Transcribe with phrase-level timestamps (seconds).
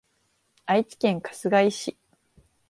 [0.65, 1.97] 愛知県春日井市